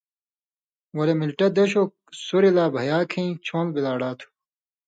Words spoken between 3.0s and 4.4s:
کھیں چھون٘ل بِلاڑا تُھو۔